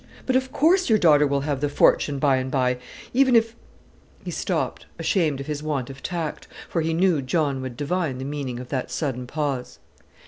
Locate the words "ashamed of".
4.97-5.45